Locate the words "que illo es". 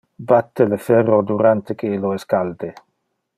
1.83-2.25